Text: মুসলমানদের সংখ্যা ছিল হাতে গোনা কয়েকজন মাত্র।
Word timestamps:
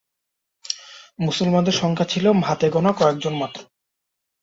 মুসলমানদের 1.19 1.75
সংখ্যা 1.81 2.05
ছিল 2.05 2.25
হাতে 2.41 2.67
গোনা 2.69 2.91
কয়েকজন 2.93 3.33
মাত্র। 3.33 3.59